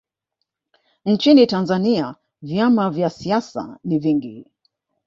nchini 1.05 1.47
tanzania 1.47 2.15
vyama 2.41 2.89
vya 2.89 3.09
siasa 3.09 3.79
ni 3.83 3.99
vingi 3.99 4.45